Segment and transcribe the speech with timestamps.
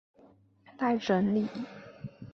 [0.79, 1.47] 待整理